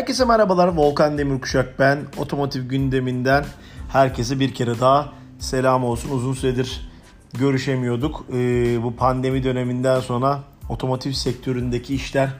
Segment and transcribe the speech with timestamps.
[0.00, 0.68] Herkese merhabalar.
[0.68, 1.98] Volkan Demirkuşak ben.
[2.18, 3.44] Otomotiv gündeminden
[3.92, 6.10] herkese bir kere daha selam olsun.
[6.10, 6.90] Uzun süredir
[7.38, 8.24] görüşemiyorduk.
[8.32, 12.30] Ee, bu pandemi döneminden sonra otomotiv sektöründeki işler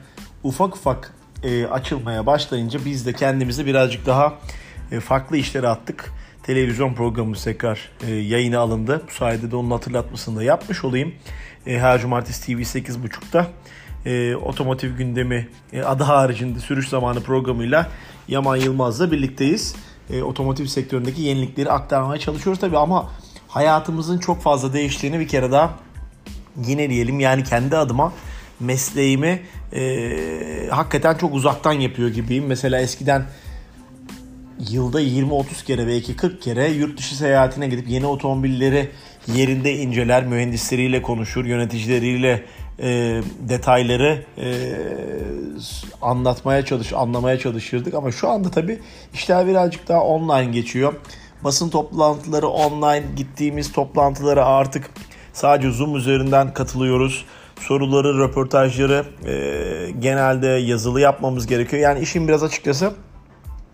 [0.43, 1.13] ufak ufak
[1.43, 4.33] e, açılmaya başlayınca biz de kendimizi birazcık daha
[4.91, 6.11] e, farklı işlere attık.
[6.43, 9.01] Televizyon programımız tekrar e, yayına alındı.
[9.07, 11.13] Bu sayede de onun hatırlatmasını da yapmış olayım.
[11.67, 13.47] E, her cumartesi TV 8.30'da
[14.05, 17.87] e, otomotiv gündemi e, adı haricinde sürüş zamanı programıyla
[18.27, 19.75] Yaman Yılmaz'la birlikteyiz.
[20.09, 23.11] E, otomotiv sektöründeki yenilikleri aktarmaya çalışıyoruz tabii ama
[23.47, 25.73] hayatımızın çok fazla değiştiğini bir kere daha
[26.67, 27.19] yineleyelim.
[27.19, 28.13] Yani kendi adıma
[28.59, 29.41] mesleğimi
[29.73, 32.45] e, hakikaten çok uzaktan yapıyor gibiyim.
[32.45, 33.25] Mesela eskiden
[34.69, 38.89] yılda 20-30 kere belki 40 kere yurt dışı seyahatine gidip yeni otomobilleri
[39.35, 42.43] yerinde inceler, mühendisleriyle konuşur, yöneticileriyle
[42.81, 44.47] e, detayları e,
[46.01, 47.93] anlatmaya çalış, anlamaya çalışırdık.
[47.93, 48.79] Ama şu anda tabii
[49.13, 50.93] işler birazcık daha online geçiyor.
[51.43, 54.89] Basın toplantıları online, gittiğimiz toplantılara artık
[55.33, 57.25] sadece Zoom üzerinden katılıyoruz.
[57.59, 61.81] Soruları, röportajları e, genelde yazılı yapmamız gerekiyor.
[61.81, 62.93] Yani işin biraz açıkçası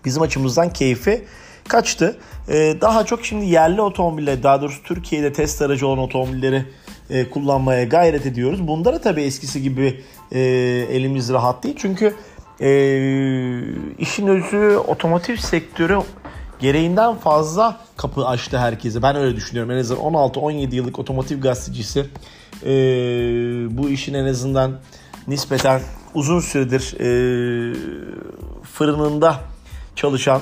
[0.06, 1.26] bizim açımızdan keyfi
[1.67, 2.17] kaçtı.
[2.50, 6.66] Ee, daha çok şimdi yerli otomobiller, daha doğrusu Türkiye'de test aracı olan otomobilleri
[7.10, 8.68] e, kullanmaya gayret ediyoruz.
[8.68, 10.40] Bunda da tabii eskisi gibi e,
[10.92, 11.76] elimiz rahat değil.
[11.78, 12.14] Çünkü
[12.62, 12.70] e,
[13.98, 16.00] işin özü otomotiv sektörü
[16.60, 19.02] gereğinden fazla kapı açtı herkese.
[19.02, 19.72] Ben öyle düşünüyorum.
[19.72, 22.06] En azından 16-17 yıllık otomotiv gazetecisi
[22.64, 22.70] e,
[23.78, 24.80] bu işin en azından
[25.28, 25.82] nispeten
[26.14, 27.08] uzun süredir e,
[28.64, 29.40] fırınında
[29.96, 30.42] çalışan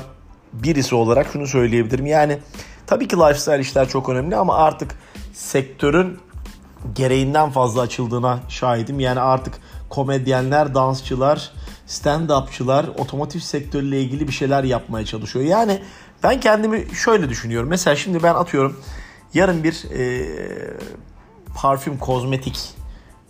[0.53, 2.05] birisi olarak şunu söyleyebilirim.
[2.05, 2.37] Yani
[2.87, 4.95] tabii ki lifestyle işler çok önemli ama artık
[5.33, 6.19] sektörün
[6.93, 8.99] gereğinden fazla açıldığına şahidim.
[8.99, 9.53] Yani artık
[9.89, 11.51] komedyenler, dansçılar,
[11.87, 15.45] stand-upçılar otomotiv sektörüyle ilgili bir şeyler yapmaya çalışıyor.
[15.45, 15.81] Yani
[16.23, 17.69] ben kendimi şöyle düşünüyorum.
[17.69, 18.79] Mesela şimdi ben atıyorum
[19.33, 20.27] yarın bir e,
[21.55, 22.59] parfüm, kozmetik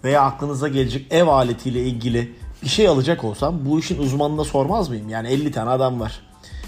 [0.03, 5.09] veya aklınıza gelecek ev aletiyle ilgili bir şey alacak olsam bu işin uzmanına sormaz mıyım?
[5.09, 6.21] Yani 50 tane adam var.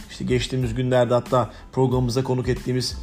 [0.10, 2.98] İşte geçtiğimiz günlerde hatta programımıza konuk ettiğimiz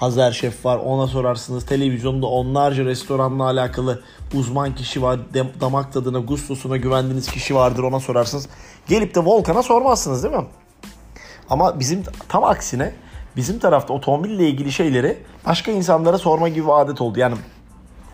[0.00, 0.76] Hazer Şef var.
[0.76, 1.66] Ona sorarsınız.
[1.66, 4.02] Televizyonda onlarca restoranla alakalı
[4.34, 5.20] uzman kişi var.
[5.60, 7.82] Damak tadına, gustosuna güvendiğiniz kişi vardır.
[7.82, 8.48] Ona sorarsınız.
[8.88, 10.46] Gelip de Volkan'a sormazsınız değil mi?
[11.50, 12.92] Ama bizim tam aksine
[13.36, 17.18] bizim tarafta otomobille ilgili şeyleri başka insanlara sorma gibi bir adet oldu.
[17.18, 17.34] Yani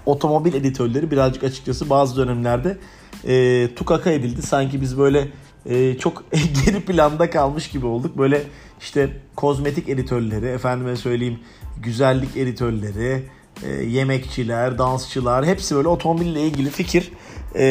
[0.07, 2.79] otomobil editörleri birazcık açıkçası bazı dönemlerde
[3.25, 4.43] e, tukaka edildi.
[4.43, 5.29] Sanki biz böyle
[5.67, 6.25] e, çok
[6.65, 8.19] geri planda kalmış gibi olduk.
[8.19, 8.43] Böyle
[8.81, 11.39] işte kozmetik editörleri, efendime söyleyeyim
[11.83, 13.23] güzellik editörleri,
[13.63, 17.13] e, yemekçiler, dansçılar hepsi böyle otomobille ilgili fikir
[17.55, 17.63] e,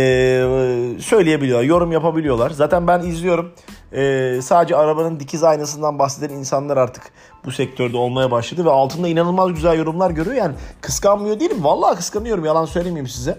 [0.99, 2.49] söyleyebiliyorlar, yorum yapabiliyorlar.
[2.49, 3.51] Zaten ben izliyorum.
[3.93, 7.03] E, sadece arabanın dikiz aynasından bahseden insanlar artık
[7.45, 10.35] bu sektörde olmaya başladı ve altında inanılmaz güzel yorumlar görüyor.
[10.35, 11.63] Yani kıskanmıyor değilim.
[11.63, 12.45] Vallahi kıskanıyorum.
[12.45, 13.37] Yalan söylemeyeyim size.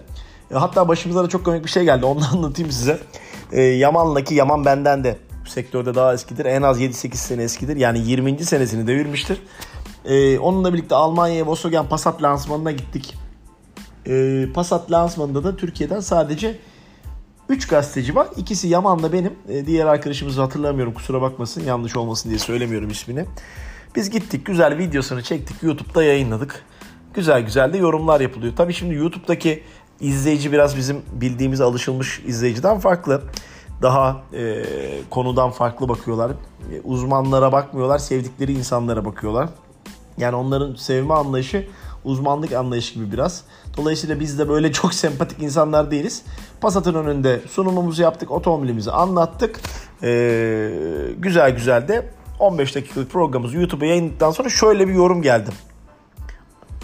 [0.51, 2.07] E, hatta başımıza da çok komik bir şey geldi.
[2.07, 2.99] Onu anlatayım size.
[3.53, 6.45] E, Yaman'la Yaman benden de sektörde daha eskidir.
[6.45, 7.77] En az 7-8 sene eskidir.
[7.77, 8.45] Yani 20.
[8.45, 9.43] senesini devirmiştir.
[10.07, 13.15] Ee, onunla birlikte Almanya'ya Volkswagen Passat lansmanına gittik.
[14.07, 16.59] Ee, Passat lansmanında da Türkiye'den sadece
[17.49, 18.29] 3 gazeteci var.
[18.37, 19.33] İkisi Yaman'la benim.
[19.49, 21.65] Ee, diğer arkadaşımızı hatırlamıyorum kusura bakmasın.
[21.65, 23.25] Yanlış olmasın diye söylemiyorum ismini.
[23.97, 25.63] Biz gittik güzel videosunu çektik.
[25.63, 26.65] YouTube'da yayınladık.
[27.15, 28.57] Güzel güzel de yorumlar yapılıyor.
[28.57, 29.63] Tabii şimdi YouTube'daki
[30.01, 33.23] izleyici biraz bizim bildiğimiz alışılmış izleyiciden farklı.
[33.83, 34.65] Daha e,
[35.11, 36.31] konudan farklı bakıyorlar.
[36.31, 39.49] E, uzmanlara bakmıyorlar, sevdikleri insanlara bakıyorlar.
[40.19, 41.67] Yani onların sevme anlayışı
[42.05, 43.43] uzmanlık anlayışı gibi biraz.
[43.77, 46.23] Dolayısıyla biz de böyle çok sempatik insanlar değiliz.
[46.61, 49.61] Passat'ın önünde sunumumuzu yaptık, otomobilimizi anlattık.
[50.03, 50.71] Ee,
[51.19, 55.51] güzel güzel de 15 dakikalık programımızı YouTube'a yayınladıktan sonra şöyle bir yorum geldi.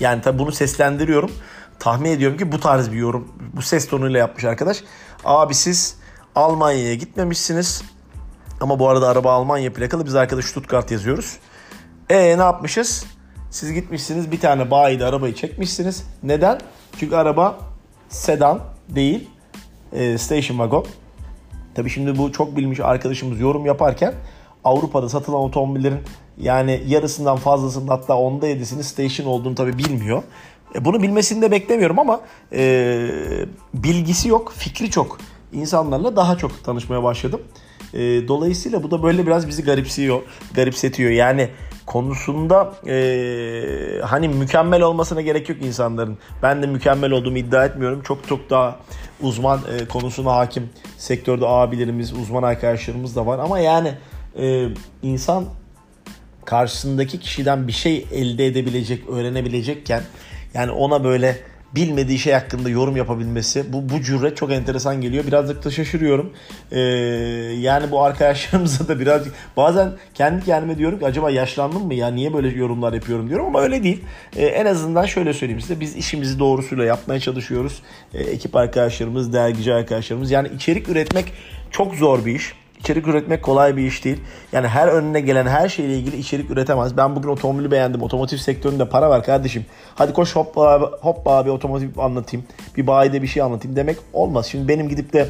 [0.00, 1.31] Yani tabi bunu seslendiriyorum.
[1.78, 4.84] Tahmin ediyorum ki bu tarz bir yorum, bu ses tonuyla yapmış arkadaş.
[5.24, 5.97] Abi siz
[6.34, 7.83] Almanya'ya gitmemişsiniz.
[8.60, 10.07] Ama bu arada araba Almanya plakalı.
[10.07, 11.36] Biz arkadaş Stuttgart yazıyoruz.
[12.10, 13.04] E ne yapmışız?
[13.53, 16.04] Siz gitmişsiniz bir tane bayide arabayı çekmişsiniz.
[16.22, 16.60] Neden?
[16.99, 17.59] Çünkü araba
[18.09, 19.28] sedan değil
[19.93, 20.87] e, station wagon.
[21.75, 24.15] Tabi şimdi bu çok bilmiş arkadaşımız yorum yaparken
[24.65, 25.99] Avrupa'da satılan otomobillerin
[26.39, 30.22] yani yarısından fazlasının hatta onda yedisini station olduğunu tabi bilmiyor.
[30.75, 32.21] E, bunu bilmesini de beklemiyorum ama
[32.53, 33.09] e,
[33.75, 35.19] bilgisi yok, fikri çok.
[35.53, 37.41] İnsanlarla daha çok tanışmaya başladım.
[37.95, 37.98] E,
[38.28, 40.22] dolayısıyla bu da böyle biraz bizi garipsiyor,
[40.55, 41.10] garipsetiyor.
[41.10, 41.48] Yani
[41.87, 46.19] konusunda e, hani mükemmel olmasına gerek yok insanların.
[46.43, 48.03] Ben de mükemmel olduğumu iddia etmiyorum.
[48.03, 48.77] Çok çok daha
[49.21, 53.39] uzman e, konusuna hakim sektörde abilerimiz, uzman arkadaşlarımız da var.
[53.39, 53.95] Ama yani
[54.39, 54.69] e,
[55.03, 55.45] insan
[56.45, 60.03] karşısındaki kişiden bir şey elde edebilecek, öğrenebilecekken
[60.55, 61.39] yani ona böyle
[61.74, 65.27] bilmediği şey hakkında yorum yapabilmesi bu bu cüret çok enteresan geliyor.
[65.27, 66.33] Birazcık da şaşırıyorum.
[66.72, 66.80] Ee,
[67.60, 72.34] yani bu arkadaşlarımıza da birazcık bazen kendi kendime diyorum ki acaba yaşlandım mı ya niye
[72.34, 74.04] böyle yorumlar yapıyorum diyorum ama öyle değil.
[74.36, 77.83] Ee, en azından şöyle söyleyeyim size biz işimizi doğrusuyla yapmaya çalışıyoruz.
[78.15, 81.33] Ee, ekip arkadaşlarımız, dergici arkadaşlarımız yani içerik üretmek
[81.71, 82.61] çok zor bir iş.
[82.83, 84.21] İçerik üretmek kolay bir iş değil.
[84.53, 86.97] Yani her önüne gelen her şeyle ilgili içerik üretemez.
[86.97, 88.03] Ben bugün otomobili beğendim.
[88.03, 89.67] Otomotiv sektöründe para var kardeşim.
[89.95, 92.47] Hadi koş hop abi, hop abi otomotiv anlatayım.
[92.77, 94.47] Bir bayide bir şey anlatayım demek olmaz.
[94.47, 95.29] Şimdi benim gidip de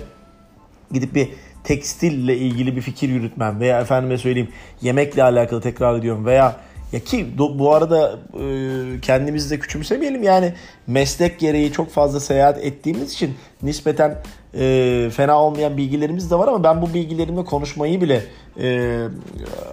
[0.93, 1.29] gidip bir
[1.65, 4.49] tekstille ilgili bir fikir yürütmem veya efendime söyleyeyim
[4.83, 6.57] yemekle alakalı tekrar ediyorum veya
[6.93, 10.53] ya ki bu arada e, kendimizi de küçümsemeyelim yani
[10.87, 14.19] meslek gereği çok fazla seyahat ettiğimiz için nispeten
[14.55, 18.25] e, fena olmayan bilgilerimiz de var ama ben bu bilgilerimle konuşmayı bile
[18.61, 18.99] e,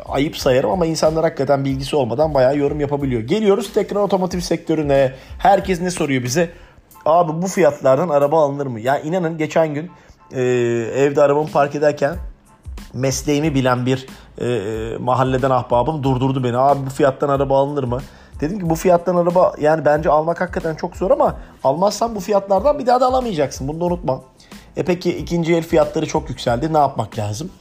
[0.09, 3.21] ayıp sayarım ama insanlar hakikaten bilgisi olmadan bayağı yorum yapabiliyor.
[3.21, 5.13] Geliyoruz tekrar otomotiv sektörüne.
[5.37, 6.49] Herkes ne soruyor bize?
[7.05, 8.79] Abi bu fiyatlardan araba alınır mı?
[8.79, 9.91] Ya inanın geçen gün
[10.95, 12.15] evde arabamı park ederken
[12.93, 14.05] mesleğimi bilen bir
[14.39, 16.57] e, e, mahalleden ahbabım durdurdu beni.
[16.57, 17.99] Abi bu fiyattan araba alınır mı?
[18.41, 22.79] Dedim ki bu fiyattan araba yani bence almak hakikaten çok zor ama almazsan bu fiyatlardan
[22.79, 23.67] bir daha da alamayacaksın.
[23.67, 24.21] Bunu da unutma.
[24.77, 26.73] E peki ikinci el fiyatları çok yükseldi.
[26.73, 27.51] Ne yapmak lazım?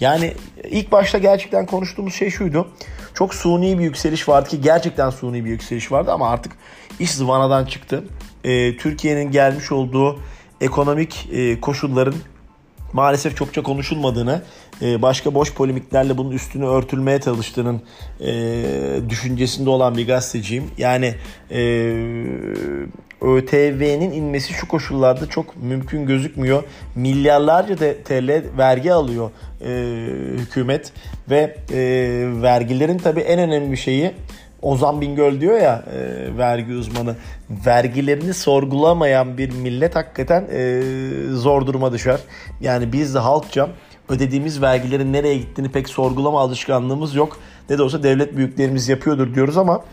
[0.00, 0.34] Yani
[0.64, 2.68] ilk başta gerçekten konuştuğumuz şey şuydu.
[3.14, 6.52] Çok suni bir yükseliş vardı ki gerçekten suni bir yükseliş vardı ama artık
[7.00, 8.04] iş zıvanadan çıktı.
[8.44, 10.18] E, Türkiye'nin gelmiş olduğu
[10.60, 12.14] ekonomik e, koşulların
[12.94, 14.42] maalesef çokça konuşulmadığını,
[14.82, 17.82] e, başka boş polemiklerle bunun üstünü örtülmeye çalıştığının
[18.20, 18.64] e,
[19.08, 20.64] düşüncesinde olan bir gazeteciyim.
[20.78, 21.14] Yani
[21.50, 21.60] e,
[23.20, 26.62] ÖTV'nin inmesi şu koşullarda çok mümkün gözükmüyor.
[26.94, 29.30] Milyarlarca TL vergi alıyor
[30.38, 30.92] hükümet
[31.30, 31.56] ve
[32.42, 34.12] vergilerin tabii en önemli şeyi
[34.64, 37.16] Ozan Bingöl diyor ya e, vergi uzmanı
[37.66, 40.82] vergilerini sorgulamayan bir millet hakikaten e,
[41.30, 42.20] zor duruma düşer.
[42.60, 43.68] Yani biz de halkça
[44.08, 47.38] ödediğimiz vergilerin nereye gittiğini pek sorgulama alışkanlığımız yok.
[47.70, 49.84] Ne de olsa devlet büyüklerimiz yapıyordur diyoruz ama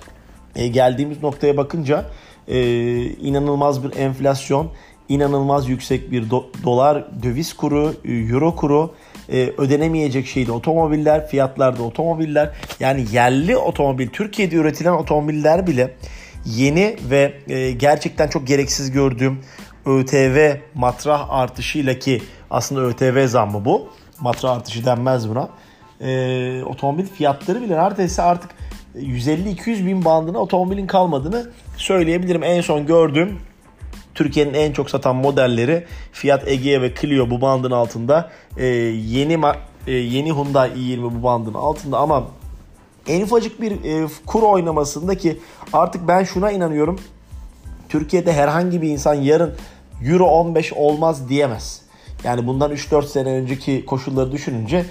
[0.56, 2.06] e, geldiğimiz noktaya bakınca
[2.48, 2.60] e,
[3.04, 4.72] inanılmaz bir enflasyon,
[5.10, 8.94] inanılmaz yüksek bir do- dolar döviz kuru, euro kuru
[9.32, 12.50] e, ödenemeyecek şeydi otomobiller, fiyatlarda otomobiller.
[12.80, 15.96] Yani yerli otomobil, Türkiye'de üretilen otomobiller bile
[16.46, 19.40] yeni ve e, gerçekten çok gereksiz gördüğüm
[19.86, 23.90] ÖTV matrah artışıyla ki aslında ÖTV zammı bu.
[24.20, 25.50] Matrah artışı denmez buna.
[26.02, 28.52] E, otomobil fiyatları bile neredeyse artık
[28.96, 32.44] 150-200 bin bandına otomobilin kalmadığını söyleyebilirim.
[32.44, 33.40] En son gördüğüm
[34.16, 38.32] Türkiye'nin en çok satan modelleri Fiat Egea ve Clio bu bandın altında.
[38.58, 39.40] E, yeni
[39.88, 42.24] e, yeni Hyundai i20 bu bandın altında ama
[43.08, 45.40] en ufacık bir e, kur oynamasında ki
[45.74, 47.00] artık ben şuna inanıyorum.
[47.90, 49.56] Türkiye'de herhangi bir insan yarın
[50.06, 51.82] Euro 15 olmaz diyemez.
[52.24, 54.86] Yani bundan 3-4 sene önceki koşulları düşününce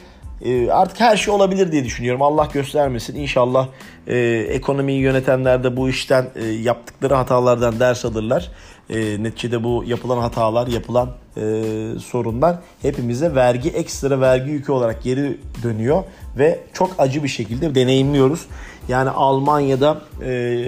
[0.44, 2.22] e, artık her şey olabilir diye düşünüyorum.
[2.22, 3.14] Allah göstermesin.
[3.14, 3.68] İnşallah
[4.06, 4.18] e,
[4.48, 8.50] ekonomiyi yönetenler de bu işten e, yaptıkları hatalardan ders alırlar.
[8.90, 11.62] E, neticede bu yapılan hatalar, yapılan e,
[11.98, 16.02] sorunlar hepimize vergi, ekstra vergi yükü olarak geri dönüyor
[16.38, 18.46] ve çok acı bir şekilde deneyimliyoruz.
[18.88, 20.64] Yani Almanya'da e,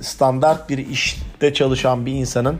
[0.00, 2.56] standart bir işte çalışan bir insanın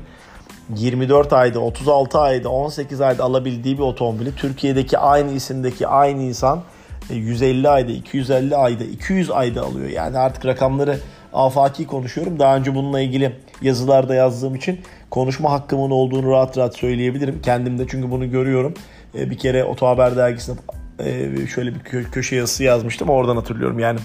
[0.76, 6.62] 24 ayda, 36 ayda, 18 ayda alabildiği bir otomobili Türkiye'deki aynı isimdeki aynı insan
[7.10, 9.88] 150 ayda, 250 ayda, 200 ayda alıyor.
[9.88, 10.98] Yani artık rakamları
[11.32, 12.38] afaki konuşuyorum.
[12.38, 17.42] Daha önce bununla ilgili yazılarda yazdığım için konuşma hakkımın olduğunu rahat rahat söyleyebilirim.
[17.42, 18.74] Kendim de çünkü bunu görüyorum.
[19.18, 20.58] E, bir kere Oto Haber dergisinde
[20.98, 23.08] e, şöyle bir köşe yazısı yazmıştım.
[23.08, 23.78] Oradan hatırlıyorum.
[23.78, 23.98] Yani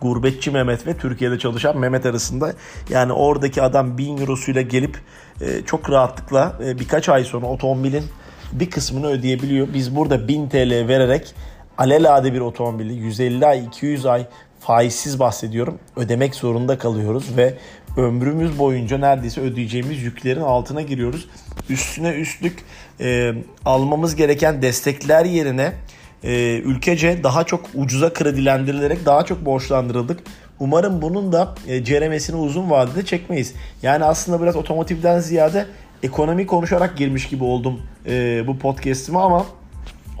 [0.00, 2.52] gurbetçi Mehmet ve Türkiye'de çalışan Mehmet arasında
[2.90, 4.98] yani oradaki adam 1000 eurosuyla gelip
[5.40, 8.04] e, çok rahatlıkla birkaç ay sonra otomobilin
[8.52, 9.68] bir kısmını ödeyebiliyor.
[9.74, 11.34] Biz burada 1000 TL vererek
[11.78, 14.26] alelade bir otomobili 150 ay 200 ay
[14.60, 17.54] faizsiz bahsediyorum ödemek zorunda kalıyoruz ve
[17.96, 21.28] ömrümüz boyunca neredeyse ödeyeceğimiz yüklerin altına giriyoruz.
[21.68, 22.58] Üstüne üstlük
[23.00, 25.72] e, almamız gereken destekler yerine
[26.24, 30.20] e, ülkece daha çok ucuza kredilendirilerek daha çok borçlandırıldık.
[30.60, 33.54] Umarım bunun da e, ceremesini uzun vadede çekmeyiz.
[33.82, 35.66] Yani aslında biraz otomotivden ziyade
[36.02, 39.46] ekonomi konuşarak girmiş gibi oldum e, bu podcast'ime ama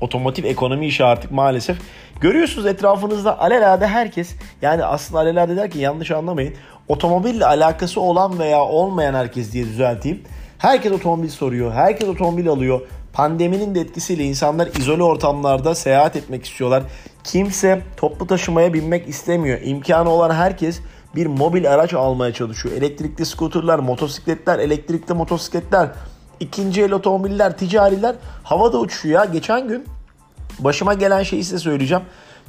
[0.00, 1.78] otomotiv ekonomi işi artık maalesef.
[2.20, 6.54] Görüyorsunuz etrafınızda alelade herkes yani aslında alelade derken yanlış anlamayın.
[6.88, 10.22] Otomobille alakası olan veya olmayan herkes diye düzelteyim.
[10.58, 11.72] Herkes otomobil soruyor.
[11.72, 12.80] Herkes otomobil alıyor.
[13.12, 16.82] Pandeminin de etkisiyle insanlar izole ortamlarda seyahat etmek istiyorlar.
[17.24, 19.58] Kimse toplu taşımaya binmek istemiyor.
[19.62, 20.80] İmkanı olan herkes
[21.14, 22.76] bir mobil araç almaya çalışıyor.
[22.76, 25.88] Elektrikli skuterler, motosikletler, elektrikli motosikletler,
[26.40, 29.24] ikinci el otomobiller, ticariler havada uçuyor ya.
[29.24, 29.86] Geçen gün
[30.58, 32.04] başıma gelen şeyi size söyleyeceğim.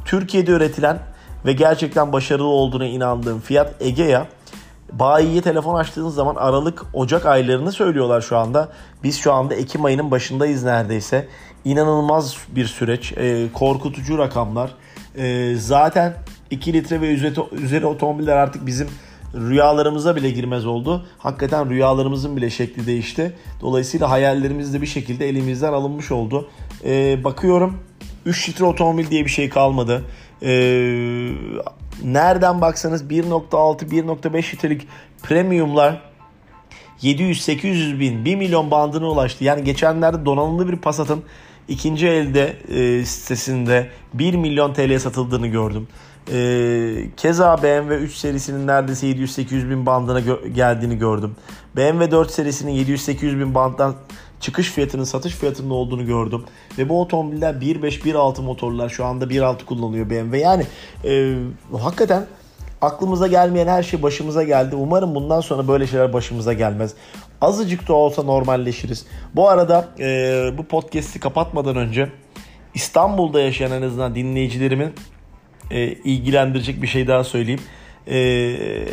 [0.06, 1.00] Türkiye'de üretilen
[1.46, 4.28] ve gerçekten başarılı olduğuna inandığım Fiat Egea
[4.92, 8.70] bayiye telefon açtığınız zaman Aralık, Ocak aylarını söylüyorlar şu anda.
[9.04, 11.28] Biz şu anda Ekim ayının başındayız neredeyse.
[11.66, 13.14] İnanılmaz bir süreç.
[13.18, 14.72] E, korkutucu rakamlar.
[15.18, 16.14] E, zaten
[16.50, 18.90] 2 litre ve üzeri, üzeri otomobiller artık bizim
[19.36, 21.06] rüyalarımıza bile girmez oldu.
[21.18, 23.36] Hakikaten rüyalarımızın bile şekli değişti.
[23.62, 26.50] Dolayısıyla hayallerimiz de bir şekilde elimizden alınmış oldu.
[26.86, 27.80] E, bakıyorum
[28.26, 30.04] 3 litre otomobil diye bir şey kalmadı.
[30.44, 30.52] E,
[32.04, 34.88] nereden baksanız 1.6-1.5 litrelik
[35.24, 36.02] premiumlar
[37.02, 39.44] 700-800 bin 1 milyon bandına ulaştı.
[39.44, 41.24] Yani geçenlerde donanımlı bir Passat'ın
[41.68, 45.88] ikinci elde e, sitesinde 1 milyon TL satıldığını gördüm.
[46.32, 51.36] E, keza BMW 3 serisinin neredeyse 700-800 bin bandına gö- geldiğini gördüm.
[51.76, 53.96] BMW 4 serisinin 700-800 bin banddan
[54.40, 56.44] çıkış fiyatının satış fiyatının olduğunu gördüm.
[56.78, 60.38] Ve bu otomobiller 1.5 1.6 motorlar şu anda 1.6 kullanılıyor BMW.
[60.38, 60.66] Yani
[61.06, 61.36] e,
[61.78, 62.26] hakikaten
[62.82, 64.76] aklımıza gelmeyen her şey başımıza geldi.
[64.76, 66.94] Umarım bundan sonra böyle şeyler başımıza gelmez.
[67.42, 69.06] Azıcık da olsa normalleşiriz.
[69.36, 72.10] Bu arada e, bu podcast'i kapatmadan önce
[72.74, 74.94] İstanbul'da yaşayan en azından dinleyicilerimin
[75.72, 77.62] e, ilgilendirecek bir şey daha söyleyeyim.
[78.08, 78.18] E,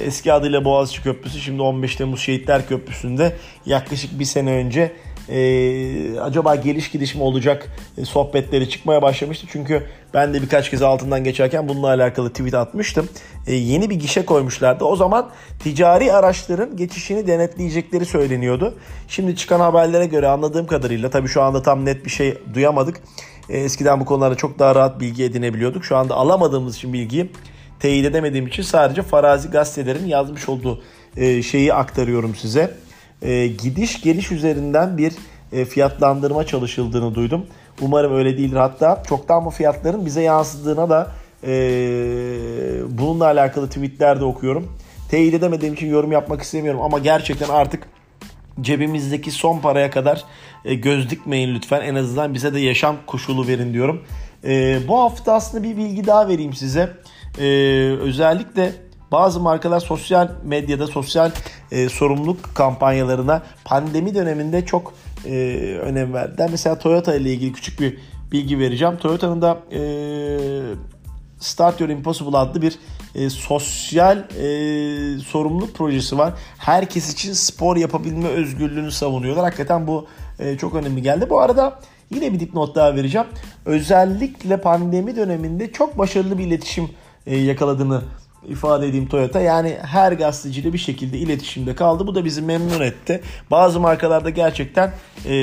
[0.06, 4.92] eski adıyla Boğaziçi Köprüsü şimdi 15 Temmuz Şehitler Köprüsü'nde yaklaşık bir sene önce
[5.28, 7.68] e, acaba geliş gidiş mi olacak
[7.99, 9.47] e, sohbetleri çıkmaya başlamıştı.
[9.52, 9.82] Çünkü
[10.14, 13.08] ben de birkaç kez altından geçerken bununla alakalı tweet atmıştım.
[13.47, 14.85] E, yeni bir gişe koymuşlardı.
[14.85, 18.75] O zaman ticari araçların geçişini denetleyecekleri söyleniyordu.
[19.08, 23.00] Şimdi çıkan haberlere göre anladığım kadarıyla tabii şu anda tam net bir şey duyamadık.
[23.49, 25.85] E, eskiden bu konularda çok daha rahat bilgi edinebiliyorduk.
[25.85, 27.31] Şu anda alamadığımız için bilgiyi
[27.81, 30.83] teyit edemediğim için sadece farazi gazetelerin yazmış olduğu
[31.17, 32.75] e, şeyi aktarıyorum size
[33.23, 35.12] e, gidiş geliş üzerinden bir
[35.64, 37.47] fiyatlandırma çalışıldığını duydum.
[37.81, 38.57] Umarım öyle değildir.
[38.57, 41.12] Hatta çoktan bu fiyatların bize yansıdığına da
[42.88, 44.73] bununla alakalı tweetler de okuyorum.
[45.11, 47.88] Teyit edemediğim için yorum yapmak istemiyorum ama gerçekten artık
[48.61, 50.25] cebimizdeki son paraya kadar
[50.65, 51.81] e, göz dikmeyin lütfen.
[51.81, 54.05] En azından bize de yaşam koşulu verin diyorum.
[54.45, 56.93] E, bu hafta aslında bir bilgi daha vereyim size.
[57.38, 57.45] E,
[58.00, 58.73] özellikle
[59.12, 61.31] bazı markalar sosyal medyada sosyal
[61.91, 64.95] sorumluluk kampanyalarına pandemi döneminde çok
[65.83, 66.49] önem verdiler.
[66.50, 67.99] Mesela Toyota ile ilgili küçük bir
[68.33, 68.97] bilgi vereceğim.
[68.97, 69.59] Toyota'nın da
[71.38, 72.79] Start Your Impossible adlı bir
[73.15, 76.35] e, sosyal e, sorumluluk projesi var.
[76.59, 79.45] Herkes için spor yapabilme özgürlüğünü savunuyorlar.
[79.45, 80.07] Hakikaten bu
[80.38, 81.31] e, çok önemli geldi.
[81.31, 83.27] Bu arada yine bir dipnot daha vereceğim.
[83.67, 86.91] Özellikle pandemi döneminde çok başarılı bir iletişim
[87.27, 88.03] e, yakaladığını
[88.49, 89.40] ifade edeyim Toyota.
[89.40, 92.07] Yani her gazeteciyle bir şekilde iletişimde kaldı.
[92.07, 93.23] Bu da bizi memnun etti.
[93.50, 94.92] Bazı markalarda gerçekten
[95.26, 95.35] e,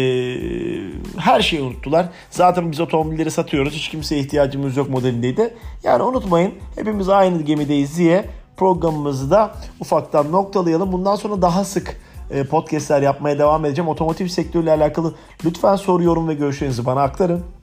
[1.17, 2.09] her şeyi unuttular.
[2.29, 3.73] Zaten biz otomobilleri satıyoruz.
[3.73, 5.53] Hiç kimseye ihtiyacımız yok modelindeydi.
[5.83, 8.25] Yani unutmayın hepimiz aynı gemideyiz diye
[8.57, 10.91] programımızı da ufaktan noktalayalım.
[10.91, 13.89] Bundan sonra daha sık e, podcastler yapmaya devam edeceğim.
[13.89, 17.54] Otomotiv sektörüyle alakalı lütfen soru, yorum ve görüşlerinizi bana aktarın.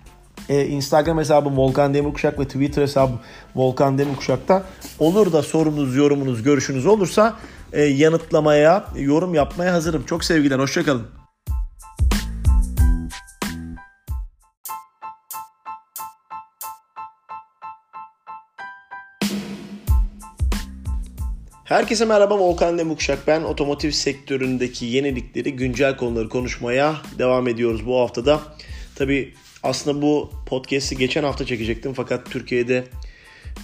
[0.49, 3.21] Ee, Instagram hesabım Volkan Demirkuşak ve Twitter hesabım
[3.57, 4.63] Volkan Demirkuşak'ta
[4.99, 7.37] olur da sorunuz, yorumunuz, görüşünüz olursa
[7.73, 10.05] e, yanıtlamaya, yorum yapmaya hazırım.
[10.07, 11.07] Çok sevgiler, hoşçakalın.
[21.65, 23.43] Herkese merhaba Volkan Demukşak ben.
[23.43, 28.41] Otomotiv sektöründeki yenilikleri, güncel konuları konuşmaya devam ediyoruz bu haftada.
[28.95, 32.85] Tabi aslında bu podcast'i geçen hafta çekecektim fakat Türkiye'de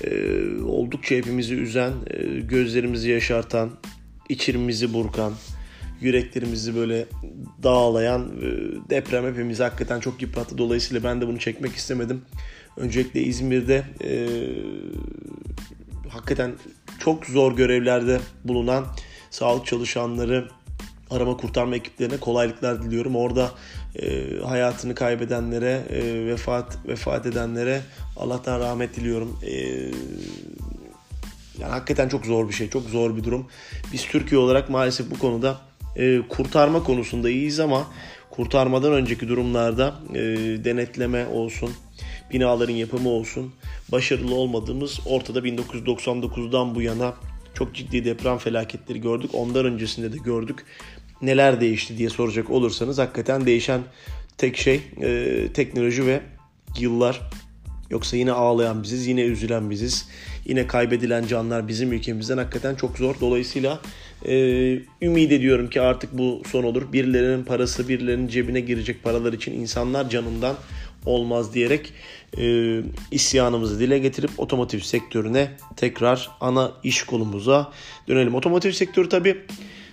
[0.04, 0.10] e,
[0.62, 3.70] oldukça hepimizi üzen, e, gözlerimizi yaşartan,
[4.28, 5.32] içirimizi burkan,
[6.00, 7.06] yüreklerimizi böyle
[7.62, 8.46] dağlayan e,
[8.90, 10.58] deprem hepimizi hakikaten çok yıprattı.
[10.58, 12.22] Dolayısıyla ben de bunu çekmek istemedim.
[12.76, 14.28] Öncelikle İzmir'de e,
[16.08, 16.52] hakikaten
[16.98, 18.86] çok zor görevlerde bulunan
[19.30, 20.48] sağlık çalışanları,
[21.10, 23.16] arama kurtarma ekiplerine kolaylıklar diliyorum.
[23.16, 23.50] Orada
[24.02, 27.80] e, hayatını kaybedenlere, e, vefat vefat edenlere
[28.16, 29.38] Allah'tan rahmet diliyorum.
[29.46, 29.52] E,
[31.60, 33.46] yani hakikaten çok zor bir şey, çok zor bir durum.
[33.92, 35.58] Biz Türkiye olarak maalesef bu konuda
[35.96, 37.86] e, kurtarma konusunda iyiyiz ama
[38.30, 40.18] kurtarmadan önceki durumlarda e,
[40.64, 41.70] denetleme olsun,
[42.32, 43.52] binaların yapımı olsun
[43.92, 47.14] başarılı olmadığımız ortada 1999'dan bu yana
[47.54, 49.30] çok ciddi deprem felaketleri gördük.
[49.34, 50.64] Ondan öncesinde de gördük.
[51.22, 53.80] Neler değişti diye soracak olursanız hakikaten değişen
[54.38, 56.20] tek şey e, teknoloji ve
[56.78, 57.20] yıllar.
[57.90, 60.08] Yoksa yine ağlayan biziz, yine üzülen biziz.
[60.44, 63.14] Yine kaybedilen canlar bizim ülkemizden hakikaten çok zor.
[63.20, 63.80] Dolayısıyla
[64.26, 64.34] e,
[65.02, 66.92] ümit ediyorum ki artık bu son olur.
[66.92, 70.56] Birilerinin parası birilerinin cebine girecek paralar için insanlar canından
[71.06, 71.92] olmaz diyerek
[72.38, 77.72] e, isyanımızı dile getirip otomotiv sektörüne tekrar ana iş kolumuza
[78.08, 78.34] dönelim.
[78.34, 79.36] Otomotiv sektörü tabi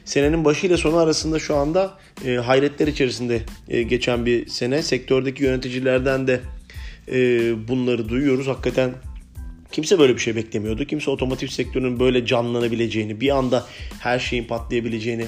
[0.05, 4.83] senenin başı ile sonu arasında şu anda e, hayretler içerisinde e, geçen bir sene.
[4.83, 6.41] Sektördeki yöneticilerden de
[7.11, 7.17] e,
[7.67, 8.47] bunları duyuyoruz.
[8.47, 8.91] Hakikaten
[9.75, 10.85] Kimse böyle bir şey beklemiyordu.
[10.85, 13.65] Kimse otomotiv sektörünün böyle canlanabileceğini, bir anda
[13.99, 15.25] her şeyin patlayabileceğini,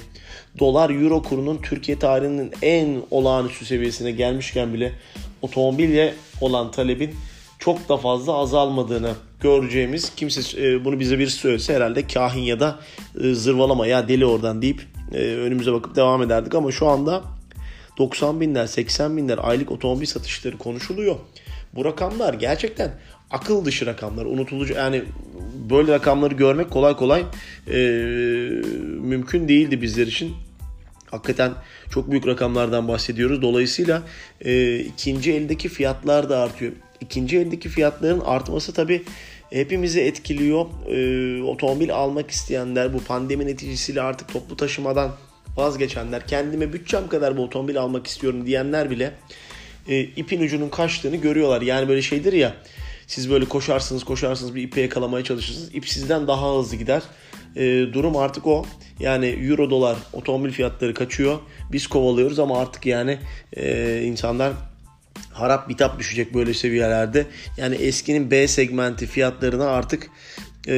[0.60, 4.94] dolar euro kurunun Türkiye tarihinin en olağanüstü seviyesine gelmişken bile
[5.42, 7.16] otomobille olan talebin
[7.60, 12.80] çok da fazla azalmadığını göreceğimiz kimse e, bunu bize bir söylese herhalde kahin ya da
[13.24, 14.82] e, zırvalama ya deli oradan deyip
[15.14, 17.24] e, önümüze bakıp devam ederdik ama şu anda
[17.98, 21.16] 90 binler 80 binler aylık otomobil satışları konuşuluyor.
[21.76, 22.92] Bu rakamlar gerçekten
[23.32, 25.04] akıl dışı rakamlar unutulucu yani
[25.70, 27.26] böyle rakamları görmek kolay kolay
[27.68, 27.78] e,
[29.02, 30.36] mümkün değildi bizler için.
[31.12, 31.52] Hakikaten
[31.90, 33.42] çok büyük rakamlardan bahsediyoruz.
[33.42, 34.04] Dolayısıyla
[34.42, 36.72] e, ikinci eldeki fiyatlar da artıyor.
[37.02, 39.04] İkinci eldeki fiyatların artması tabii
[39.50, 40.66] hepimizi etkiliyor.
[40.90, 45.12] E, otomobil almak isteyenler bu pandemi neticesiyle artık toplu taşımadan
[45.56, 49.14] vazgeçenler, kendime bütçem kadar bu otomobil almak istiyorum diyenler bile
[49.88, 51.62] e, ipin ucunun kaçtığını görüyorlar.
[51.62, 52.56] Yani böyle şeydir ya
[53.08, 55.76] siz böyle koşarsınız koşarsınız bir ipi yakalamaya çalışırsınız.
[55.76, 57.02] İp sizden daha hızlı gider.
[57.56, 58.66] E, durum artık o.
[59.00, 61.40] Yani euro dolar otomobil fiyatları kaçıyor.
[61.72, 63.20] Biz kovalıyoruz ama artık yani
[63.58, 64.54] e, insanlar
[65.34, 67.26] harap bitap düşecek böyle seviyelerde.
[67.58, 70.10] Yani eskinin B segmenti fiyatlarına artık
[70.68, 70.74] e,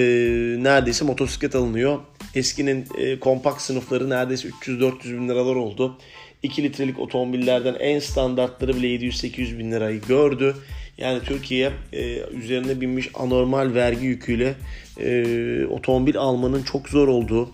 [0.60, 2.00] neredeyse motosiklet alınıyor.
[2.36, 5.98] Eskinin e, kompakt sınıfları neredeyse 300-400 bin liralar oldu.
[6.43, 10.55] 2 litrelik otomobillerden en standartları bile 700-800 bin lirayı gördü.
[10.98, 14.55] Yani Türkiye e, üzerine binmiş anormal vergi yüküyle
[15.00, 17.51] e, otomobil almanın çok zor olduğu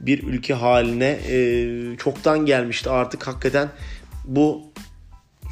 [0.00, 2.90] bir ülke haline e, çoktan gelmişti.
[2.90, 3.68] Artık hakikaten
[4.24, 4.67] bu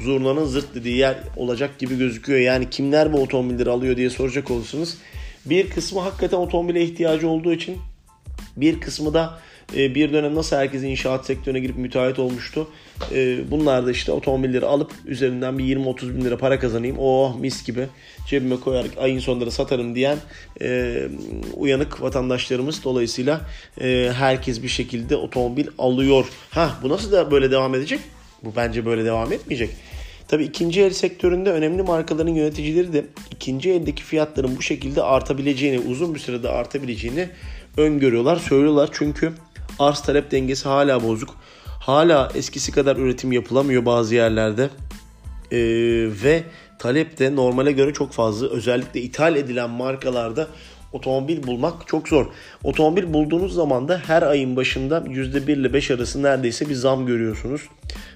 [0.03, 2.39] zurnanın zırt dediği yer olacak gibi gözüküyor.
[2.39, 4.97] Yani kimler bu otomobilleri alıyor diye soracak olursunuz.
[5.45, 7.77] Bir kısmı hakikaten otomobile ihtiyacı olduğu için
[8.57, 9.39] bir kısmı da
[9.75, 12.67] e, bir dönem nasıl herkes inşaat sektörüne girip müteahhit olmuştu.
[13.11, 16.95] E, bunlar da işte otomobilleri alıp üzerinden bir 20-30 bin lira para kazanayım.
[16.99, 17.87] Oh mis gibi
[18.27, 20.17] cebime koyarak ayın sonları satarım diyen
[20.61, 21.01] e,
[21.53, 22.83] uyanık vatandaşlarımız.
[22.83, 23.41] Dolayısıyla
[24.13, 26.25] herkes bir şekilde otomobil alıyor.
[26.49, 27.99] Ha bu nasıl da böyle devam edecek?
[28.43, 29.69] Bu bence böyle devam etmeyecek.
[30.27, 36.15] Tabi ikinci el sektöründe önemli markaların yöneticileri de ikinci eldeki fiyatların bu şekilde artabileceğini, uzun
[36.15, 37.29] bir sürede artabileceğini
[37.77, 38.89] öngörüyorlar, söylüyorlar.
[38.91, 39.33] Çünkü
[39.79, 41.35] arz talep dengesi hala bozuk.
[41.65, 44.69] Hala eskisi kadar üretim yapılamıyor bazı yerlerde.
[45.51, 45.57] Ee,
[46.23, 46.43] ve
[46.79, 48.47] talep de normale göre çok fazla.
[48.47, 50.47] Özellikle ithal edilen markalarda
[50.93, 52.25] otomobil bulmak çok zor.
[52.63, 57.61] Otomobil bulduğunuz zaman da her ayın başında %1 ile 5 arası neredeyse bir zam görüyorsunuz.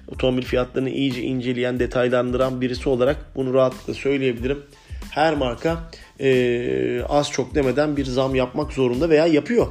[0.08, 4.62] Otomobil fiyatlarını iyice inceleyen, detaylandıran birisi olarak bunu rahatlıkla söyleyebilirim.
[5.10, 9.66] Her marka e, az çok demeden bir zam yapmak zorunda veya yapıyor.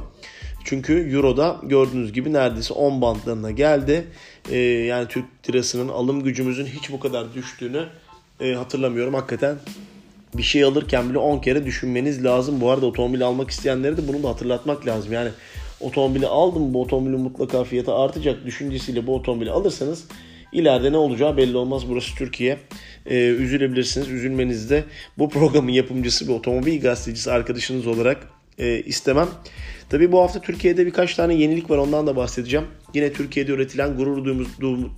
[0.64, 4.06] Çünkü Euro'da gördüğünüz gibi neredeyse 10 bantlarına geldi.
[4.50, 7.86] E, yani Türk lirasının alım gücümüzün hiç bu kadar düştüğünü
[8.40, 9.14] e, hatırlamıyorum.
[9.14, 9.56] Hakikaten
[10.34, 12.60] bir şey alırken bile 10 kere düşünmeniz lazım.
[12.60, 15.12] Bu arada otomobil almak isteyenleri de bunu da hatırlatmak lazım.
[15.12, 15.30] Yani
[15.82, 20.04] otomobili aldım bu otomobilin mutlaka fiyatı artacak düşüncesiyle bu otomobili alırsanız
[20.52, 21.88] ileride ne olacağı belli olmaz.
[21.88, 22.58] Burası Türkiye.
[23.06, 24.08] Ee, üzülebilirsiniz.
[24.08, 24.84] Üzülmenizi de
[25.18, 29.28] bu programın yapımcısı bir otomobil gazetecisi arkadaşınız olarak e, istemem.
[29.90, 32.66] Tabi bu hafta Türkiye'de birkaç tane yenilik var ondan da bahsedeceğim.
[32.94, 34.48] Yine Türkiye'de üretilen gurur duyduğumuz,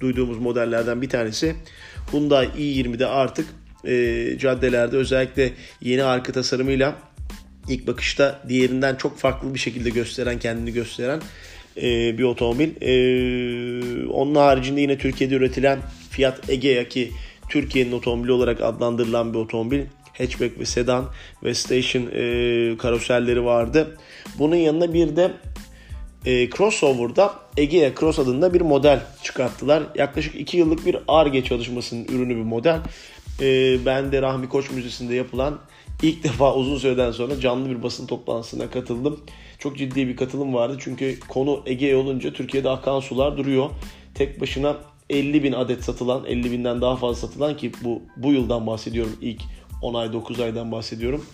[0.00, 1.54] duyduğumuz modellerden bir tanesi
[2.12, 3.46] Hyundai i20'de artık
[3.84, 6.94] e, caddelerde özellikle yeni arka tasarımıyla
[7.68, 11.20] ilk bakışta diğerinden çok farklı bir şekilde gösteren kendini gösteren
[11.76, 12.70] e, bir otomobil.
[12.80, 15.78] E, onun haricinde yine Türkiye'de üretilen
[16.10, 17.10] Fiat Egea ki
[17.48, 19.80] Türkiye'nin otomobili olarak adlandırılan bir otomobil
[20.18, 21.04] hatchback ve sedan
[21.44, 23.98] ve station e, karoserleri vardı.
[24.38, 25.32] Bunun yanında bir de
[26.26, 29.82] e, crossover'da Egea Cross adında bir model çıkarttılar.
[29.94, 32.80] Yaklaşık 2 yıllık bir ARGE çalışmasının ürünü bir model.
[33.40, 35.58] E, ben de Rahmi Koç Müzesi'nde yapılan
[36.04, 39.20] ilk defa uzun süreden sonra canlı bir basın toplantısına katıldım.
[39.58, 43.70] Çok ciddi bir katılım vardı çünkü konu Ege olunca Türkiye'de akan sular duruyor.
[44.14, 44.76] Tek başına
[45.10, 49.16] 50 bin adet satılan, 50 binden daha fazla satılan ki bu bu yıldan bahsediyorum.
[49.20, 49.42] ilk
[49.82, 51.26] 10 ay 9 aydan bahsediyorum.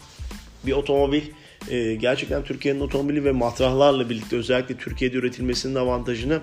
[0.67, 1.23] Bir otomobil
[1.71, 6.41] e, gerçekten Türkiye'nin otomobili ve matrahlarla birlikte özellikle Türkiye'de üretilmesinin avantajını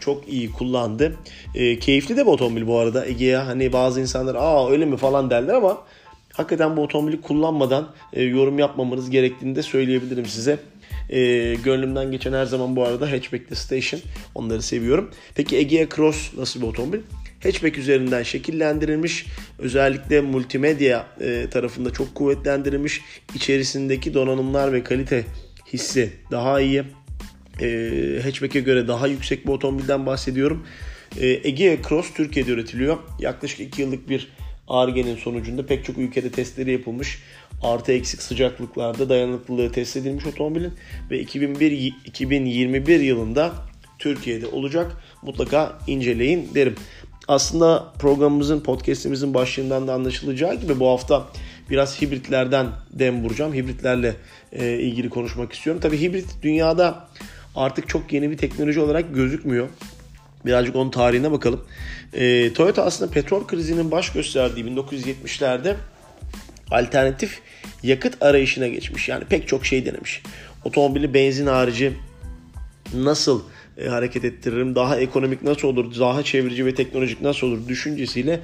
[0.00, 1.16] çok iyi kullandı.
[1.54, 3.06] E, keyifli de bir otomobil bu arada.
[3.06, 5.78] Ege'ye hani bazı insanlar aa öyle mi falan derler ama
[6.38, 10.58] hakikaten bu otomobili kullanmadan e, yorum yapmamanız gerektiğini de söyleyebilirim size.
[11.10, 14.00] E, gönlümden geçen her zaman bu arada hatchback'te station.
[14.34, 15.10] Onları seviyorum.
[15.34, 17.00] Peki Egea Cross nasıl bir otomobil?
[17.42, 19.26] Hatchback üzerinden şekillendirilmiş.
[19.58, 23.00] Özellikle multimedya e, tarafında çok kuvvetlendirilmiş.
[23.34, 25.24] İçerisindeki donanımlar ve kalite
[25.72, 26.82] hissi daha iyi.
[27.60, 30.66] E, hatchback'e göre daha yüksek bir otomobilden bahsediyorum.
[31.20, 32.96] E, Egea Cross Türkiye'de üretiliyor.
[33.20, 34.28] Yaklaşık 2 yıllık bir
[34.68, 37.22] ARGE'nin sonucunda pek çok ülkede testleri yapılmış.
[37.62, 40.72] Artı eksik sıcaklıklarda dayanıklılığı test edilmiş otomobilin
[41.10, 41.72] ve 2001
[42.04, 43.52] 2021 yılında
[43.98, 44.96] Türkiye'de olacak.
[45.22, 46.74] Mutlaka inceleyin derim.
[47.28, 51.26] Aslında programımızın, podcastimizin başlığından da anlaşılacağı gibi bu hafta
[51.70, 53.54] biraz hibritlerden dem vuracağım.
[53.54, 54.14] Hibritlerle
[54.52, 55.82] e, ilgili konuşmak istiyorum.
[55.82, 57.08] Tabii hibrit dünyada
[57.56, 59.68] artık çok yeni bir teknoloji olarak gözükmüyor.
[60.46, 61.64] Birazcık onun tarihine bakalım.
[62.12, 65.74] E, Toyota aslında petrol krizinin baş gösterdiği 1970'lerde
[66.70, 67.40] alternatif
[67.82, 69.08] yakıt arayışına geçmiş.
[69.08, 70.22] Yani pek çok şey denemiş.
[70.64, 71.92] Otomobili benzin harici
[72.94, 73.42] nasıl
[73.78, 78.40] e, hareket ettiririm, daha ekonomik nasıl olur, daha çevirici ve teknolojik nasıl olur düşüncesiyle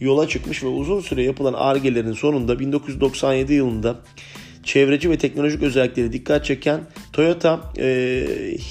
[0.00, 3.96] yola çıkmış ve uzun süre yapılan argelerin sonunda 1997 yılında
[4.62, 6.80] çevreci ve teknolojik özellikleri dikkat çeken
[7.12, 7.86] Toyota e,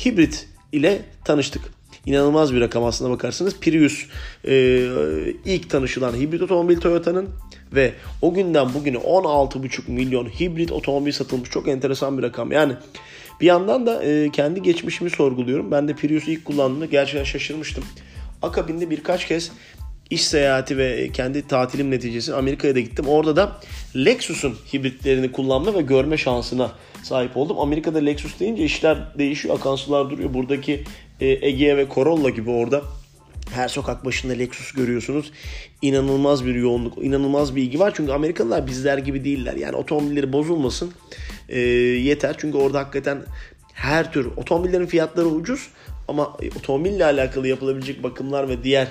[0.05, 1.61] hibrit ile tanıştık.
[2.05, 3.59] İnanılmaz bir rakam aslına bakarsanız.
[3.59, 4.05] Prius
[4.47, 4.87] e,
[5.45, 7.29] ilk tanışılan hibrit otomobil Toyota'nın
[7.73, 11.49] ve o günden bugüne 16,5 milyon hibrit otomobil satılmış.
[11.49, 12.51] Çok enteresan bir rakam.
[12.51, 12.73] Yani
[13.41, 15.71] bir yandan da e, kendi geçmişimi sorguluyorum.
[15.71, 17.83] Ben de Prius'u ilk kullandığımda gerçekten şaşırmıştım.
[18.41, 19.51] Akabinde birkaç kez
[20.09, 23.05] iş seyahati ve kendi tatilim neticesi Amerika'ya da gittim.
[23.07, 23.59] Orada da
[23.95, 26.71] Lexus'un hibritlerini kullanma ve görme şansına
[27.03, 27.59] sahip oldum.
[27.59, 30.33] Amerika'da Lexus deyince işler değişiyor, akan sular duruyor.
[30.33, 30.83] Buradaki
[31.21, 32.81] Egea ve Corolla gibi orada
[33.51, 35.31] her sokak başında Lexus görüyorsunuz.
[35.81, 37.93] İnanılmaz bir yoğunluk, inanılmaz bir ilgi var.
[37.95, 39.53] Çünkü Amerikalılar bizler gibi değiller.
[39.53, 40.91] Yani otomobilleri bozulmasın
[41.49, 42.35] e, yeter.
[42.37, 43.21] Çünkü orada hakikaten
[43.73, 45.67] her tür otomobillerin fiyatları ucuz
[46.07, 48.87] ama otomobille alakalı yapılabilecek bakımlar ve diğer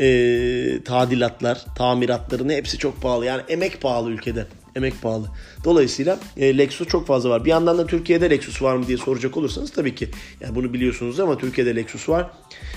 [0.00, 3.26] e, tadilatlar, tamiratların hepsi çok pahalı.
[3.26, 4.46] Yani emek pahalı ülkede.
[4.76, 5.26] Emek pahalı.
[5.64, 7.44] Dolayısıyla e, Lexus çok fazla var.
[7.44, 10.08] Bir yandan da Türkiye'de Lexus var mı diye soracak olursanız tabii ki
[10.40, 12.30] yani bunu biliyorsunuz ama Türkiye'de Lexus var.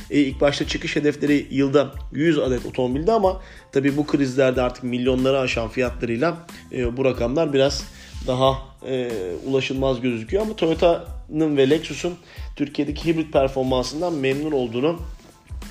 [0.09, 5.39] E, ilk başta çıkış hedefleri yılda 100 adet otomobilde ama tabii bu krizlerde artık milyonları
[5.39, 7.83] aşan fiyatlarıyla e, bu rakamlar biraz
[8.27, 9.11] daha e,
[9.45, 12.13] ulaşılmaz gözüküyor ama Toyota'nın ve Lexus'un
[12.55, 14.99] Türkiye'deki hibrit performansından memnun olduğunu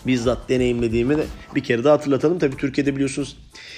[0.07, 2.39] bizzat deneyimlediğimi de bir kere daha hatırlatalım.
[2.39, 3.37] Tabii Türkiye'de biliyorsunuz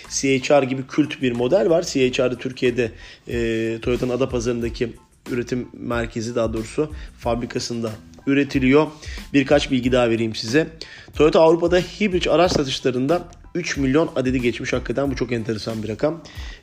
[0.08, 1.82] CHR gibi kült bir model var.
[1.82, 2.92] CHR'de Türkiye'de
[3.28, 4.92] e, Toyota'nın Adapazarı'ndaki
[5.30, 7.90] üretim merkezi daha doğrusu fabrikasında
[8.26, 8.86] üretiliyor.
[9.32, 10.68] Birkaç bilgi daha vereyim size.
[11.16, 16.22] Toyota Avrupa'da hibrit araç satışlarında 3 milyon adedi geçmiş hakikaten bu çok enteresan bir rakam.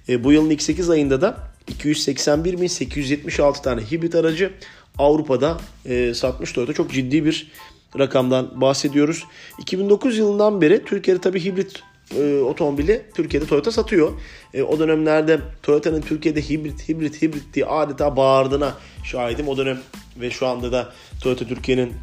[0.10, 1.38] E, bu yılın ilk 8 ayında da
[1.72, 4.52] 281.876 tane hibrit aracı
[4.98, 6.74] Avrupa'da e, satmış Toyota.
[6.74, 7.52] Çok ciddi bir
[8.00, 9.24] rakamdan bahsediyoruz.
[9.60, 11.84] 2009 yılından beri Türkiye'de tabii hibrit
[12.18, 14.12] e, otomobili Türkiye'de Toyota satıyor.
[14.54, 18.74] E, o dönemlerde Toyota'nın Türkiye'de hibrit hibrit hibrit diye adeta bağırdığına
[19.04, 19.48] şahidim.
[19.48, 19.80] O dönem
[20.22, 21.94] ve şu anda da Toyota Türkiye'nin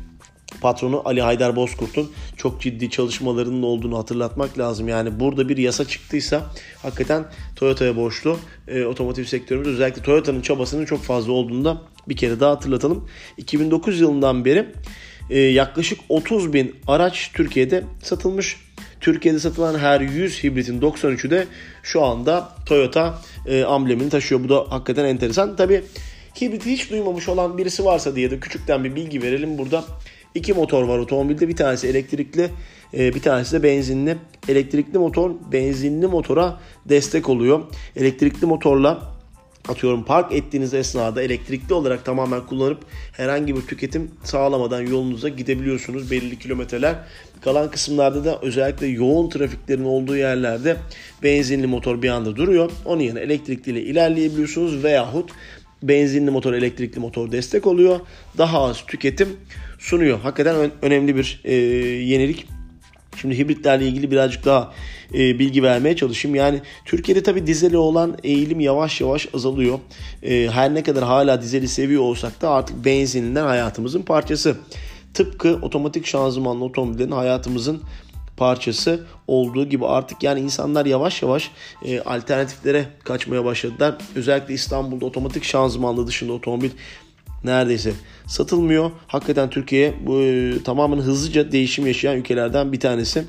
[0.61, 4.88] patronu Ali Haydar Bozkurt'un çok ciddi çalışmalarının olduğunu hatırlatmak lazım.
[4.88, 6.42] Yani burada bir yasa çıktıysa
[6.83, 7.24] hakikaten
[7.57, 12.51] Toyota'ya borçlu e, otomotiv sektörümüz özellikle Toyota'nın çabasının çok fazla olduğunu da bir kere daha
[12.51, 13.09] hatırlatalım.
[13.37, 14.66] 2009 yılından beri
[15.37, 18.57] yaklaşık 30 bin araç Türkiye'de satılmış.
[19.01, 21.47] Türkiye'de satılan her 100 hibritin 93'ü de
[21.83, 24.45] şu anda Toyota e, amblemini taşıyor.
[24.45, 25.57] Bu da hakikaten enteresan.
[25.57, 25.83] Tabi
[26.41, 29.85] hibriti hiç duymamış olan birisi varsa diye de küçükten bir bilgi verelim burada.
[30.35, 31.49] İki motor var otomobilde.
[31.49, 32.51] Bir tanesi elektrikli,
[32.95, 34.17] e, bir tanesi de benzinli.
[34.49, 37.61] Elektrikli motor benzinli motora destek oluyor.
[37.97, 39.18] Elektrikli motorla
[39.69, 42.79] atıyorum park ettiğiniz esnada elektrikli olarak tamamen kullanıp
[43.13, 46.95] herhangi bir tüketim sağlamadan yolunuza gidebiliyorsunuz belirli kilometreler.
[47.41, 50.77] Kalan kısımlarda da özellikle yoğun trafiklerin olduğu yerlerde
[51.23, 52.71] benzinli motor bir anda duruyor.
[52.85, 55.31] Onun yerine elektrikli ile ilerleyebiliyorsunuz veyahut
[55.83, 58.01] benzinli motor, elektrikli motor destek oluyor.
[58.39, 59.29] Daha az tüketim
[59.79, 60.19] sunuyor.
[60.21, 62.47] Hakikaten önemli bir e, yenilik.
[63.21, 64.73] Şimdi hibritlerle ilgili birazcık daha
[65.15, 66.35] e, bilgi vermeye çalışayım.
[66.35, 69.79] Yani Türkiye'de tabii dizeli olan eğilim yavaş yavaş azalıyor.
[70.23, 74.57] E, her ne kadar hala dizeli seviyor olsak da artık benzininden hayatımızın parçası.
[75.15, 77.83] Tıpkı otomatik şanzımanlı otomobillerin hayatımızın
[78.37, 81.51] parçası olduğu gibi artık yani insanlar yavaş yavaş
[81.85, 83.97] e, alternatiflere kaçmaya başladılar.
[84.15, 86.71] Özellikle İstanbul'da otomatik şanzımanlı dışında otomobil
[87.44, 87.92] neredeyse
[88.27, 88.90] satılmıyor.
[89.07, 93.24] Hakikaten Türkiye bu e, tamamen hızlıca değişim yaşayan ülkelerden bir tanesi.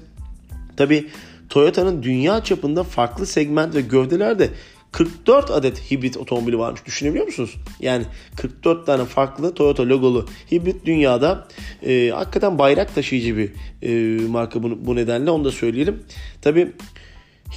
[0.78, 1.08] Tabi
[1.50, 4.50] Toyota'nın dünya çapında farklı segment ve gövdelerde
[4.92, 6.86] 44 adet hibrit otomobili varmış.
[6.86, 7.56] Düşünebiliyor musunuz?
[7.80, 8.06] Yani
[8.38, 11.48] 44 tane farklı Toyota logolu hibrit dünyada
[11.84, 16.04] e, hakikaten bayrak taşıyıcı bir e, marka bu, bu nedenle onu da söyleyelim.
[16.42, 16.72] Tabi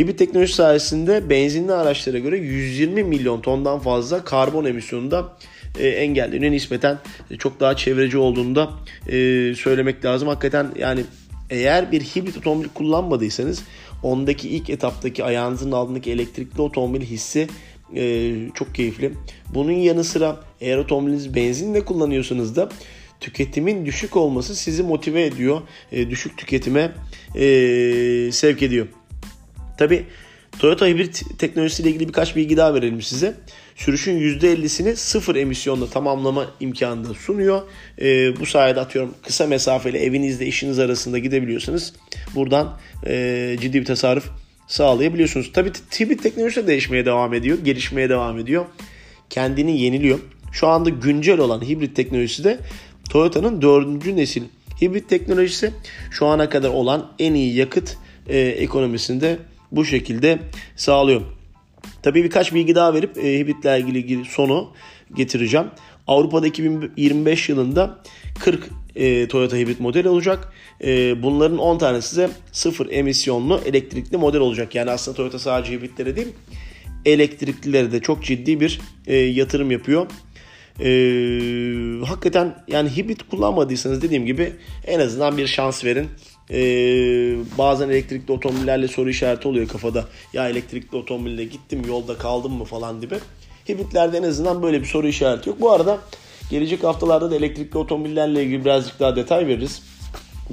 [0.01, 5.37] hibrit teknoloji sayesinde benzinli araçlara göre 120 milyon tondan fazla karbon emisyonunda
[5.79, 6.53] e, engelleniyor.
[6.53, 6.99] Nispeten
[7.39, 8.71] çok daha çevreci olduğunu da
[9.07, 9.17] e,
[9.55, 10.29] söylemek lazım.
[10.29, 11.05] Hakikaten yani
[11.51, 13.63] eğer bir hibrit otomobil kullanmadıysanız
[14.03, 17.49] ondaki ilk etaptaki ayağınızın altındaki elektrikli otomobil hissi
[17.97, 19.13] e, çok keyifli.
[19.55, 22.69] Bunun yanı sıra eğer otomobilinizi benzinle kullanıyorsanız da
[23.21, 25.61] tüketimin düşük olması sizi motive ediyor.
[25.93, 26.93] E, düşük tüketime
[28.33, 28.87] sevk ediyor.
[29.79, 30.07] Tabi
[30.59, 33.35] Toyota hibrit teknolojisiyle ilgili birkaç bilgi daha verelim size.
[33.77, 37.63] Sürüşün %50'sini sıfır emisyonla tamamlama imkanı da sunuyor.
[38.01, 41.93] E, bu sayede atıyorum kısa mesafeli evinizle işiniz arasında gidebiliyorsanız
[42.35, 44.31] buradan e, ciddi bir tasarruf
[44.67, 45.53] sağlayabiliyorsunuz.
[45.53, 48.67] Tabi hibrit teknolojisi de değişmeye devam ediyor, gelişmeye devam ediyor.
[49.31, 50.19] Kendini yeniliyor.
[50.53, 52.59] Şu anda güncel olan hibrit teknolojisi de
[53.11, 54.43] Toyota'nın dördüncü nesil
[54.83, 55.73] hibrit teknolojisi.
[56.11, 57.97] Şu ana kadar olan en iyi yakıt
[58.29, 59.39] e, ekonomisinde
[59.73, 60.39] bu şekilde
[60.77, 61.23] sağlıyor.
[62.03, 64.73] Tabii birkaç bilgi daha verip e, hibritle ilgili sonu
[65.15, 65.67] getireceğim.
[66.07, 67.99] Avrupa'da 2025 yılında
[68.41, 70.53] 40 e, Toyota hibrit model olacak.
[70.85, 74.75] E, bunların 10 tanesi de sıfır emisyonlu elektrikli model olacak.
[74.75, 76.29] Yani aslında Toyota sadece hibritlere değil
[77.05, 80.07] elektriklilere de çok ciddi bir e, yatırım yapıyor.
[80.81, 80.87] E,
[82.07, 84.53] hakikaten yani hibrit kullanmadıysanız dediğim gibi
[84.87, 86.09] en azından bir şans verin.
[86.51, 90.05] Ee, bazen elektrikli otomobillerle soru işareti oluyor kafada.
[90.33, 93.15] Ya elektrikli otomobille gittim yolda kaldım mı falan gibi.
[93.69, 95.61] Hibritlerde en azından böyle bir soru işareti yok.
[95.61, 95.99] Bu arada
[96.51, 99.83] gelecek haftalarda da elektrikli otomobillerle ilgili birazcık daha detay veririz.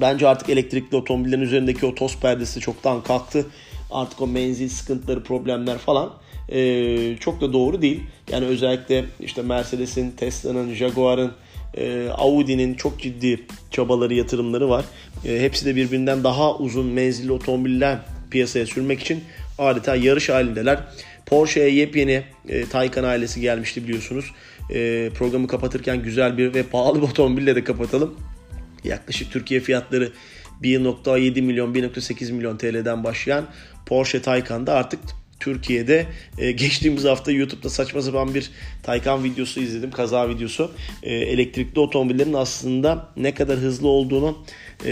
[0.00, 3.46] Bence artık elektrikli otomobillerin üzerindeki o toz perdesi çoktan kalktı.
[3.90, 6.12] Artık o menzil sıkıntıları, problemler falan
[6.48, 8.02] e, çok da doğru değil.
[8.30, 11.32] Yani özellikle işte Mercedes'in, Tesla'nın, Jaguar'ın,
[11.76, 14.84] e, Audi'nin çok ciddi çabaları, yatırımları var.
[15.24, 17.98] E, hepsi de birbirinden daha uzun menzilli otomobiller
[18.30, 19.24] piyasaya sürmek için
[19.58, 20.80] adeta yarış halindeler.
[21.26, 24.24] Porsche'ye yepyeni e, Taycan ailesi gelmişti biliyorsunuz.
[24.70, 28.14] E, programı kapatırken güzel bir ve pahalı bir otomobille de kapatalım.
[28.84, 30.12] Yaklaşık Türkiye fiyatları
[30.62, 33.44] 1.7 milyon 1.8 milyon TL'den başlayan
[33.86, 35.00] Porsche Taycan'da artık
[35.40, 36.06] Türkiye'de
[36.38, 38.50] e, geçtiğimiz hafta YouTube'da saçma sapan bir
[38.82, 39.90] Taycan videosu izledim.
[39.90, 40.72] Kaza videosu.
[41.02, 44.38] E, elektrikli otomobillerin aslında ne kadar hızlı olduğunu
[44.86, 44.90] e,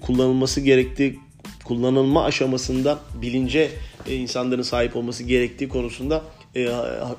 [0.00, 1.18] kullanılması gerektiği
[1.64, 3.70] kullanılma aşamasında bilince
[4.06, 6.22] e, insanların sahip olması gerektiği konusunda
[6.56, 6.68] e,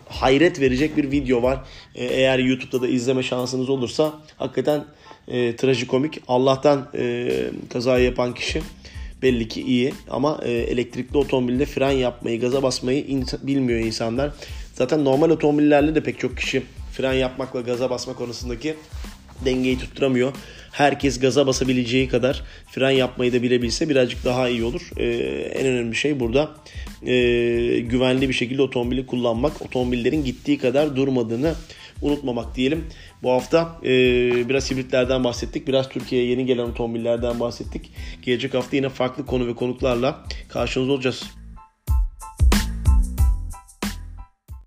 [0.09, 1.59] hayret verecek bir video var.
[1.95, 4.85] E, eğer YouTube'da da izleme şansınız olursa hakikaten
[5.27, 6.21] e, trajikomik.
[6.27, 7.29] Allah'tan e,
[7.73, 8.61] kazayı yapan kişi
[9.25, 14.31] belli ki iyi ama e, elektrikli otomobilde fren yapmayı, gaza basmayı in- bilmiyor insanlar.
[14.73, 18.75] Zaten normal otomobillerle de pek çok kişi fren yapmakla gaza basma konusundaki
[19.45, 20.33] dengeyi tutturamıyor.
[20.71, 24.81] Herkes gaza basabileceği kadar fren yapmayı da bilebilse birazcık daha iyi olur.
[24.97, 25.05] Ee,
[25.55, 26.55] en önemli şey burada
[27.05, 27.13] e,
[27.79, 29.61] güvenli bir şekilde otomobili kullanmak.
[29.61, 31.53] Otomobillerin gittiği kadar durmadığını
[32.01, 32.85] unutmamak diyelim.
[33.25, 33.89] Bu hafta e,
[34.49, 35.67] biraz hibritlerden bahsettik.
[35.67, 37.91] Biraz Türkiye'ye yeni gelen otomobillerden bahsettik.
[38.21, 41.23] Gelecek hafta yine farklı konu ve konuklarla karşınızda olacağız.